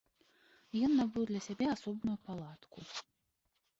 [0.87, 2.79] Ён набыў для сябе асобную палатку.